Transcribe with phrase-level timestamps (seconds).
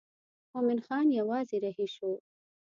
[0.53, 2.11] مومن خان یوازې رهي شو.